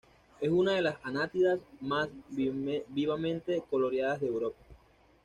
[0.39, 4.57] Es una de las anátidas más vivamente coloreadas de Europa.